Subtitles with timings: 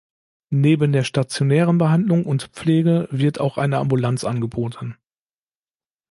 [0.49, 4.97] Neben der stationären Behandlung und Pflege wird auch eine Ambulanz angeboten.